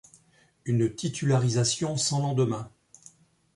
[0.65, 2.71] Une titularisation sans lendemain.